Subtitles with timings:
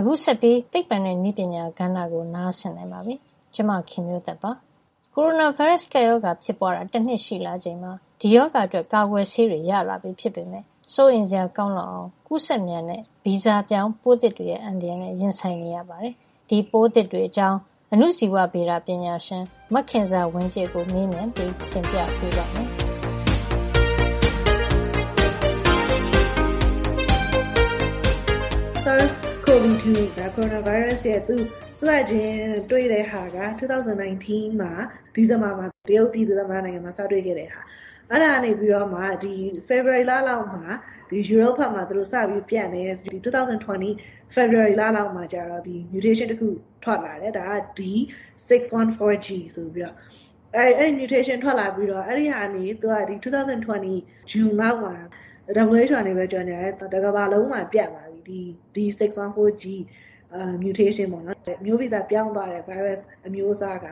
[0.00, 3.14] အခုဆက်ပြီး သိပ္ပံနဲ့နည်းပညာကဏ္ဍကို နားဆင်နိုင်ပါပြီ။
[3.54, 4.50] ကျွန်မ ခင်မျိုးသက်ပါ။
[5.14, 16.14] ကိုရိုနာဗိုင်းရပ်စ် ကပ်ရောဂါ ဖြစ်ပွားတာ တနှစ်ရှိလာချိန်မှာ ဒီရောဂါအတွက် ကာကွယ်ဆေးတွေ ရလာပြီ ဖြစ်ပေမယ့် စိုးရိမ်စရာ ကောင်းလောက်အောင် ကူးစက်မြန်တဲ့ ဗီဇပြောင်းပိုးသစ်တွေရဲ့ အန္တရာယ်နဲ့ ရင်ဆိုင်နေရပါတယ်။
[16.48, 17.58] ဒီပိုးသစ်တွေအကြောင်း
[17.92, 19.42] အဏုဇီဝဗေဒပညာရှင်
[19.74, 22.69] မခင်ဇာဝင်းပြည့်ကို မေးမြန်းပြီး တင်ပြပေးပါမယ်။
[29.60, 29.88] SARS-CoV-2
[30.18, 31.36] က coronavirus ရဲ့ သူ
[31.78, 34.72] စစချင်းတွေ့တဲ့ဟာက2019မှာ
[35.14, 37.60] ဒီဇင်ဘာမှာတရုတ်ပြည်သူ့သမ္မတနိုင်ငံမှာစတွေ့ခဲ့တဲ့ဟာ
[38.10, 39.34] အဲ့ဒါနေပြီးတော့မှဒီ
[39.68, 40.64] February လလောက်မှာ
[41.10, 46.48] ဒီ Europe ဘက်မှာသူတို့စပြီးပြန့်တယ်ဒီ2020 February လလောက်မှာကျတော့ဒီ mutation တစ်ခု
[46.84, 49.96] ထွက်လာတယ်ဒါက D614G ဆိုပြီးတော့
[50.56, 54.94] အဲ့အဲ့ mutation ထွက်လာပြီးတော့အဲ့ဒီဟာနေသူကဒီ2020 June လောက်မှာ
[55.48, 58.40] WHO အနေနဲ့ကြော်ညာတယ်တကဘာလုံးမှာပြန့်လာပြီ
[58.74, 59.64] ဒီ D614G
[60.62, 63.86] mutation ပေါ့နော်မျိုးဗီဇပြောင်းသွားတဲ့ virus အမျိုးအစားက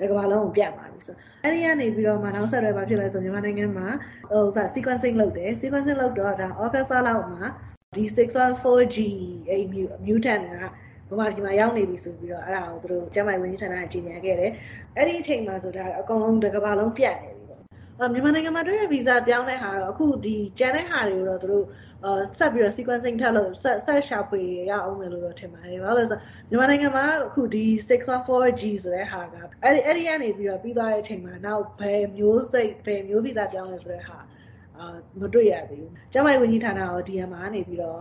[0.00, 3.88] တကမ္ဘာလုံးကိုပြတ်သွားပြီဆိုအဲ့ဒီကနေပြီးတော့မှနောက်ဆက်တွဲမှာဖြစ်လဲဆိုမြန်မာနိုင်ငံမှာ
[4.30, 7.44] ဟိုစ sequencing လုပ်တယ် sequencing လုပ်တော့ဒါ August လောက်မှာ
[7.96, 8.98] ဒီ 614G
[9.50, 9.62] အဲ့
[10.06, 10.56] mutant က
[11.08, 14.52] ဘုမာဒီမှာရောက်နေပြီဆိုပြီးတော့အဲ့ဒါကိုသူတို့ကျန်းမာရေးဝန်ကြီးဌာနကကြီးညာခဲ့တယ်
[14.96, 17.33] အဲ့ဒီအချိန်မှာဆိုဒါအကုန်လုံးတကမ္ဘာလုံးပြတ်နေပြီ
[17.98, 21.64] မြန်မာနိုင်ငံမှာတွေ့ရဗီဇပြောင်းတဲ့ဟာတော့ အခုဒီကျန်တဲ့ဟာတွေကိုတော့ သူတို့
[22.38, 34.18] ဆက်ပြီးတော့ sequencing ထပ်လို့ဆက်ဆက်ရှာဖွေရအောင်မယ်လို့တော့ ထင်ပါတယ်။ဘာလို့လဲဆိုတော့ မြန်မာနိုင်ငံမှာ အခုဒီ 614G ဆိုတဲ့ဟာက အဲ့ဒီအဲ့ဒီကနေပြီးတော့ ပြီးသွားတဲ့အချိန်မှာ နောက်ဘယ်မျိုးစိတ် ဘယ်မျိုးဗီဇပြောင်းလဲဆိုတဲ့ဟာ
[34.78, 34.86] အာ
[35.20, 37.96] မတွေ့ရသေးဘူး။ကျမရဲ့ဝန်ကြီးဌာနရော DM ကနေပြီးတော့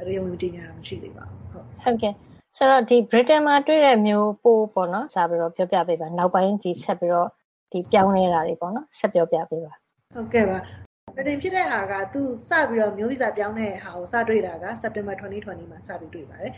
[0.00, 2.14] အရေးဝင်ကြီးညာမရှိသေးပါဘူး။ဟုတ်ဟုတ်ကဲ့
[2.56, 7.28] ဆိုတော့ဒီ Britain မှာတွေ့တဲ့မျိုးပို့ပေါ့နော်စာပြီးတော့ ပြောပြပေးပါ နောက်ပိုင်းဒီဆက်ပြီးတော့
[7.72, 9.72] ဒီပြောင်းနေတာတွေပေါ့နော်ဆက်ပြောပြပေးပါ
[10.14, 10.58] ဟုတ်ကဲ့ပါ
[11.16, 16.52] ပထမဖြစ်တဲ့ဟာကသူစပြီးတော့မျိုးဗီဇပြောင်းတဲ့ဟာကိုစတွေ့တာက September 2020မှာစပြီးတွေ့ပါတယ်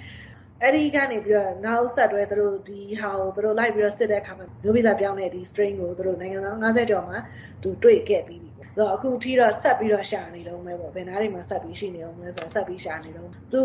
[0.62, 7.18] အဲ့ဒီကနေပြီးတော့နောက်ဆက်တွဲသူတို့ဒီဟာကိုသူတို့လိုက်ပြီးတော့စစ်တဲ့အခါမှာမျိုးဗီဇပြောင်းတဲ့ဒီ strain ကိုသူတို့နိုင်ငံသား50ကျော်မှာ
[7.62, 13.60] သူတွေ့ခဲ့ပြီးပြီ။ဆိုတော့အခုထိတော့ဆက်ပြီးတော့ရှာနေတော့မယ်ပေါ့။ဘယ်နားတွေမှာဆက်ပြီးရှိနေအောင်လဲဆိုတော့ဆက်ပြီးရှာနေတော့သူ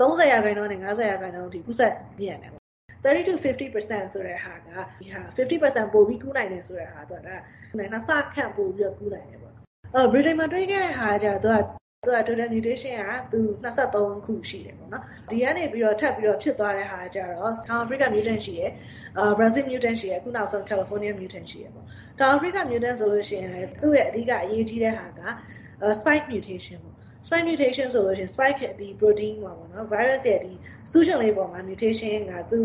[0.00, 2.63] 30ရာခိုင်နှုန်းနဲ့50ရာခိုင်နှုန်းထိကုဆက်မြင့်တယ်
[3.04, 4.68] 30 to 50%ဆိုတဲ့ဟာက
[5.00, 7.36] ဒီဟာ50%ပိုပြီးကူးနိုင်တယ်ဆိုတဲ့ဟာတော့ဒါ
[7.76, 9.54] နှစ်ဆခန့်ပိုပြီးတော့ကူးနိုင်တယ်ပေါ့။
[9.94, 11.62] အဲ Britain မှာတွေ့ခဲ့တဲ့ဟာကျတော့
[12.06, 18.70] သူက total mutation ကသူ23ခုရှိတယ်ပေါ့နော်ဒီကနေပြီးတော့ထပ်ပြီးတော့ဖြစ်သွားတဲ့ဟာကျတော့ South Africa mutant ရှိရယ်
[19.18, 21.84] အာ Brazil mutant ရှိရယ်အခုနောက်ဆုံး California mutant ရှိရယ်ပေါ့
[22.18, 25.20] South Africa mutant ဆိုလို့ရှိရင်လည်းသူ့ရဲ့အဓိကအရေးကြီးတဲ့ဟာက
[25.98, 26.93] spike mutation ပေါ့
[27.26, 30.52] spike mutation ဆိုလို့ရှိရင် spike ဒီ protein မှာပေါ့နော် virus ရဲ့ဒီ
[30.92, 32.60] susion လေးပေါ်မှာ mutation ကသူ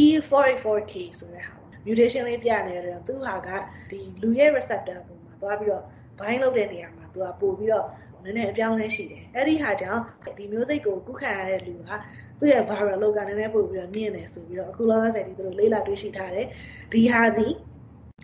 [0.00, 1.54] E484K ဆိုတဲ့ဟာ
[1.86, 3.48] mutation လေးပြနေတယ်သူဟာက
[3.90, 5.84] ဒီလူရဲ့ receptor ပုံမှာသွားပြီးတော့
[6.18, 7.86] bind လုပ်တဲ့နေရာမှာသူကပို့ပြီးတော့
[8.24, 10.02] နည်းနည်းအပြောင်းလဲရှိတယ်အဲ့ဒီဟာကြောင့်
[10.38, 11.90] ဒီမျိုးစိတ်ကိုကုခံရတဲ့လူက
[12.38, 16.46] သူ့ရဲ့ viral load ကနည်းနည်းပို့ပြီးတော့မြင့်တယ်ဆိုပြီးတော့အခုလောလောဆယ်ဒီသူတို့လေးလာတွေ့ရှိထားတယ်
[16.92, 17.46] ဒီဟာဒီ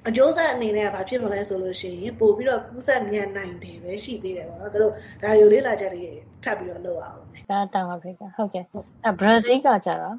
[0.09, 4.93] အကျိုးဆက်အနေနဲ့ဘာဖြစ်မလဲဆိုလို့ရှိရင်ပို့ပြီးတော့ကူးဆက်မြန်နိုင်တယ်ပဲရှိသေးတယ်ပေါ့နော်သူတို့
[5.23, 6.05] ဒါတွေကိုလေးလာချက်တွေ
[6.45, 7.19] ထပ်ပြီးတော့လုပ်အောင်
[7.51, 10.17] ဒါတောင်အာဖရိကဟုတ်ကဲ့အဲဘရာဇီးကကြတော့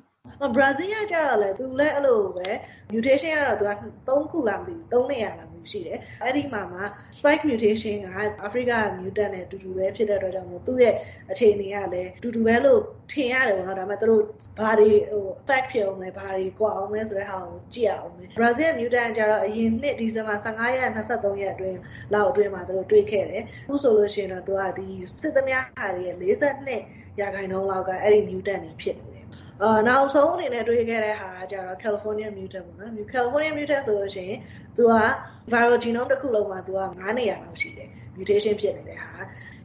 [0.55, 2.49] ဘရာဇီးကကြတော့လေသူလည်းအဲ့လိုပဲ
[2.91, 3.71] mutation ကတော့သူက
[4.07, 6.83] 3ခုလားမသိဘူး3နေရာလားမသိ ရှိတယ်အဲ့ဒီမှာမှာ
[7.17, 8.07] spike mutation က
[8.43, 10.95] အာဖရိက mutant နဲ့တူတူပဲဖြစ်တဲ့အတွက်ကြောင့်မို့သူ့ရဲ့
[11.31, 12.81] အခြေအနေကလည်းတူတူပဲလို့
[13.11, 14.23] ထင်ရတယ်ပေါ့နော်ဒါပေမဲ့သူတို့
[14.59, 21.79] ဘာတွေဟို effect ဖြစ်အောင်လဲဘာတွေကွာအောင်လဲဆိုတဲ့ဟာကိုကြည့်အောင်မယ် Brazil mutant ကျတော့အရင်နှစ်ဒီဇင်ဘာ15ရက်23ရက်အတွင်း
[22.13, 24.87] လောက်အတွင်းမှာသူတို့တွေ့ခဲ့တယ်အခုဆိုလို့ရှိရင်တော့သူကဒီ
[25.21, 29.12] စစ်သမားဟာတွေရဲ့42ရာခိုင်နှုန်းလောက်ကအဲ့ဒီ mutant တွေဖြစ်နေတယ်
[29.61, 34.39] အာနောက်ဆုံးအနေနဲ့တွေ့ခဲ့တဲ့ဟာကကျတော့ California mutant ပေါ့နော် California mutant ဆိုလို့ရှိရင်
[34.77, 34.93] သူက
[35.53, 39.11] viral genome တစ်ခုလုံးမှာသူက9နေရာလောက်ရှိတယ် mutation ဖြစ်နေတဲ့ဟာ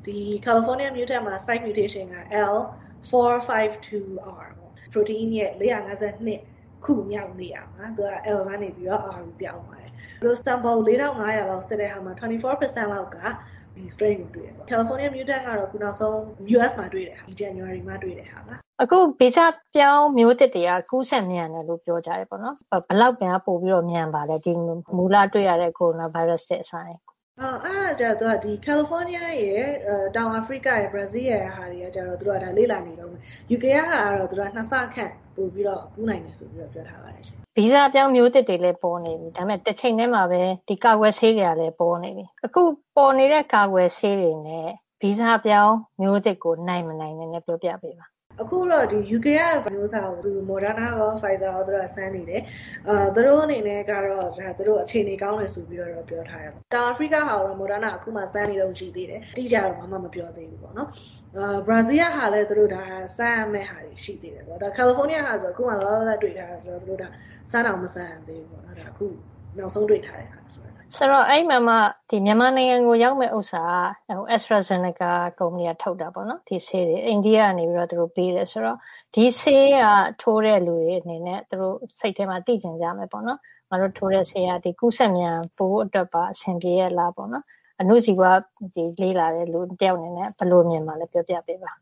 [0.05, 0.17] ဒီ
[0.47, 2.17] California mutant မှာ spike mutation က
[2.55, 9.91] L452R ပေါ့ protein ရဲ့452ခုမြောက်နေရမှာသူက L ကနေပြီးတော့ R ပြောင်းပါတယ်
[10.23, 13.19] သူ sample 4500လောက်စစ်တဲ့ဟာမှာ24%လောက်က
[13.77, 16.17] ဒီ strain ကိုတွေ့တယ်ပေါ့ California mutant ကတော့ခုနောက်ဆုံး
[16.57, 19.39] US မှာတွေ့တယ်ဟာဒီ January မှာတွေ့တယ်ဟာပါ အခုဗီဇ
[19.75, 22.57] ပြောင်းမျိုးသစ်တွေကကူးစက်မြန်တယ်လို့ပြောကြတယ်ပေါ့နော်
[22.89, 24.53] ဘလောက်ပြန်ပို့ပြီးတော့မြန်ပါလဲဒီ
[24.97, 26.95] မူလတွေ့ရတဲ့ကိုရိုနာဗိုင်းရပ်စ်ရဲ့အဆိုင်
[27.41, 29.65] အော်အဲ့ဒါကြတော့ဒီကယ်လီဖိုးနီးယားရဲ့
[30.17, 33.21] တောင်အာဖရိကရဲ့ဘရာဇီးရဲ့ဟာတွေကကြတော့သူတို့ကဒါလေ့လာနေတော့မယ်
[33.55, 42.63] UK ကတော့သူတို့ကနှစ်ဆခန့်ပို့ပြီးတော့ကူးနိုင်တယ်ဆိုပြီးတော့ပြောထားပါတယ်ရှင်ဗီဇပြောင်းမျိုးသစ်တွေလည်းပေါ်နေပြီဒါပေမဲ့တစ်ချိန်တည်းမှာပဲဒီကာကွယ်ဆေးတွေကလည်းပေါ်နေပြီအခု
[42.97, 44.69] ပေါ်နေတဲ့ကာကွယ်ဆေးတွေနဲ့
[45.01, 48.07] ဗီဇပြောင်းမျိုးသစ်ကိုနိုင်မနိုင်နဲ့ပြောပြပေးပါ
[48.43, 49.29] အခုတော့ဒီ UK
[49.65, 52.43] ကမျိုးစားကိုသူ Moderna ရော Pfizer ရောသူတို့ကစမ်းနေတယ်
[52.89, 54.07] အာသူတို့အနေနဲ့ကတော့
[54.39, 60.89] ဒါသူတို့အခြေအနေကောင်းတယ်ဆိုပြီးတော့ပြောထားတယ်ပေါ့တောင်အာဖရိကဟာတော့ Moderna အခုမှစမ်းနေတော့ရှိသေးတယ်တိကျတော့ဘာမှမပြောသေးဘူးပေါ့နော်
[61.37, 62.83] အာဘရာဇီးကဟာလည်းသူတို့ဒါ
[63.17, 67.09] စမ်းရမယ့်ဟာတွေရှိသေးတယ်ပေါ့ဒါကယ်လီဖိုးနီးယားဟာဆိုအခုမှလောလောဆယ်တွေ့ထားတာဆိုတော့သူတို့ဒါ
[67.51, 69.07] စမ်းအောင်မစမ်းသေးဘူးပေါ့နော်ဒါအခု
[69.57, 71.75] နောက်ဆုံးတွေ့ထားတဲ့ဟာဆိုတော့ဆိုတော့အဲ့မှာမှ
[72.11, 73.65] ဒီမြန်မာနိုင်ငံကိုရောက်မဲ့ဥစ္စာ
[74.09, 78.79] ကဟို AstraZeneca ကုမ္ပဏီကထုတ်တာပေါ့နော်ဒီဆေးတွေအိန္ဒိယကနေပြီးတော့သူတို့ပေးတယ်ဆိုတော့
[79.15, 79.85] ဒီဆေးက
[80.23, 83.39] ထိုးတဲ့လူတွေအနေနဲ့သူတို့စိတ်ထဲမှာသိကျင်ကြမယ်ပေါ့နော်
[83.71, 87.45] ငါတို့ထိုးတဲ့ဆေးကဒီကုသမြန်ပိုးအတွက်ပါအဆင်ပြေရလားပေါ့နော်
[87.81, 88.23] အနုစီက
[88.75, 91.73] ဒီလေးလာတဲ့လူတယောက်အနေနဲ့ဘယ်လိုမြင်မှာလဲပြောပြပေးပါ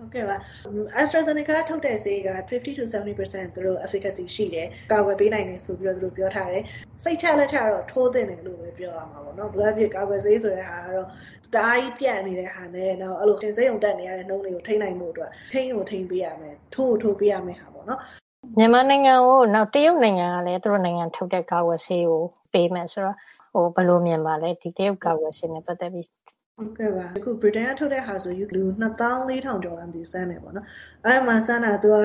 [0.00, 0.36] ဟုတ်ကဲ့ပါ
[1.00, 6.64] AstraZeneca ထုတ်တဲ့ဆေးက50 to 70%သူတို့ efficacy ရှိတယ်ကာကွယ်ပေးနိုင်တယ်ဆိုပြီးတော့သူတို့ပြောထားတယ်
[7.04, 11.08] စိတ်ချလက်ချတော့ထိုးသင့်တယ်လို့ပဲပြောရမှာပေါ့နော်ဘယ်ဖြစ်ကာကွယ်ဆေးဆိုတဲ့ဟာကတော့
[11.54, 18.00] တအားကြီးပြန့်နေတဲ့ဟာနဲ့တော့အဲ့လိုသင်စိတ်ုံတက်နေရတဲ့နှုံးတွေကိုထိနိုင်မှုအတွက်ထိန်းကိုထိန်းပေးရမယ်ထိုးကိုထိုးပေးရမယ်ဟာပေါ့နော်
[18.58, 22.22] မြန်မာနိုင်ငံကိုနောက်တရုတ်နိုင်ငံကလည်းသူတို့နိုင်ငံထုတ်တဲ့ကာကွယ်ဆေးကို
[22.52, 23.16] ပေးမယ်ဆိုတော့
[23.52, 26.06] ဟိုဘယ်လိုမြင်ပါလဲဒီတရုတ်ကာကွယ်ဆေးနဲ့ပတ်သက်ပြီး
[26.60, 30.66] ဟုတ်ကဲ့ပါအခု Britain ကထုတ်တဲ့ဟာဆိုယူလူ2400ကျော်လားမသိစမ်းတယ်ပေါ့နော်
[31.04, 31.96] အဲ့မှာစမ်းတာသူက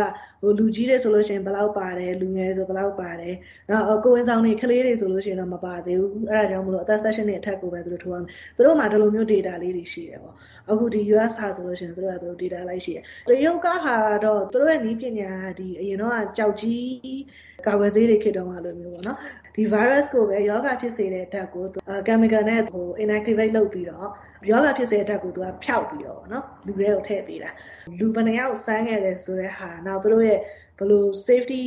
[0.41, 3.35] ဟိုလူကြီးတွေဆိုလို့ရှိရင်ဘယ်လောက်ပါတယ်လူငယ်ဆိုဘယ်လောက်ပါတယ်
[3.69, 10.35] နောက်ကိုဝင်ဆောင်တွေကလေးတွေဆိုလို့ရှိရင်တော့မပါသေးဘူးအဲ့ဒါကြောင့်မလို့အသက် session တွေအထက်ကိုပဲသူတို့ထိုးရမယ်သူတို့မှာဒီလိုမျိုး data လေးတွေရှိတယ်ပေါ့
[10.71, 13.95] အခုဒီ US ဟာဆိုလို့ရှိရင်သူတို့ကသူတို့ data လိုက်ရှိတယ်တရုတ်ကဟာ
[14.25, 17.19] တော့သူတို့ရဲ့နည်းပညာဒီအရင်တော့ကြောက်ကြီး
[17.65, 19.17] ကာကွယ်ဆေးတွေခေတ်တုန်းကလိုမျိုးပေါ့နော်
[19.55, 21.65] ဒီ virus ကိုပဲယောဂဖြစ်စေတဲ့ဓာတ်ကို
[22.07, 24.07] chemical နဲ့ဟို inactivate လုပ်ပြီးတော့
[24.49, 27.49] ယောဂဖြစ်စေတဲ့ဓာတ်ကိုသူကဖျောက်ပြီးတော့နော်လူတွေကိုထည့်ပေးတာ
[27.99, 30.39] လူဘယ်နှယောက်စမ်းခဲ့တယ်ဆိုတဲ့ဟာနောက်သူတို့ရဲ့
[30.81, 31.63] ဘလို့ safety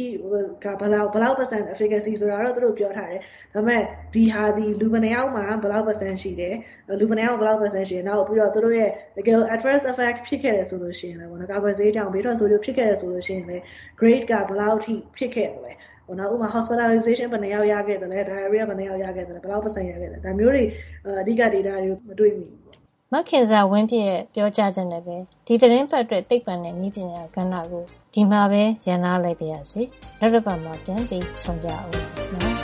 [0.64, 3.20] ကဘလောက်ဘလောက် percent efficacy ဆိုတာတော့သူတို့ပြောထားတယ်
[3.54, 3.82] ဒါပေမဲ့
[4.14, 6.54] ဒီဟာဒီလူဘယ်နှယောက်မှာဘလောက် percent ရှိတယ်
[7.00, 13.62] လူဘယ်နှယောက်ဘလောက် percent ရှိတယ်နောက်ပြီးတော့သူတို့ရဲ့ legal adverse effect ဖြစ်ခဲ့တယ်ဆိုလို့ရှိရင်လည်းဘောနော်ကာကွယ်ဆေးကြောင့်ဘေးထွက်ဆိုးကျိုးဖြစ်ခဲ့တယ်ဆိုလို့ရှိရင်လည်း
[14.00, 15.72] grade ကဘလောက်ထိဖြစ်ခဲ့တယ်လဲ
[16.06, 20.64] ဟိုနောက်ဥမာ hospitalization ဘယ်နှယောက်ရခဲ့တယ်လဲ diarrhea ဘယ်နှယောက်ရခဲ့တယ်လဲဘယ်လောက် percent ရခဲ့တယ်ဒါမျိုးတွေ
[21.06, 22.83] အဓိက data တွေမတွေ့မိဘူး
[23.16, 25.16] မခင်စာဝင်းပြည့်ရဲ့ပြောကြားချက်နဲ့ပဲ
[25.46, 27.84] ဒီသတင်းပတ်အတွက်သိပ္ပံနဲ့နည်းပညာကဏ္ဍကို
[28.14, 29.82] ဒီမှာပဲရန်နာလိုက်ပါရစေ
[30.20, 32.63] နောက်တစ်ပတ်မှာပြန်ပြီးဆုံကြအောင်နော်